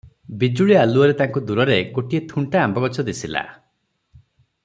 [0.43, 3.47] ବିଜୁଳି ଆଲୁଅରେ ତାଙ୍କୁ ଦୂରରେ ଗୋଟିଏ ଥୁଣ୍ଟା ଆମ୍ବଗଛ ଦିଶିଲା।